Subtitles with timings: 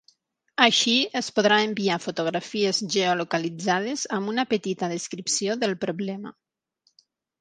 [0.67, 6.33] Així es podrà enviar fotografies geolocalitzades amb una petita descripció del problema.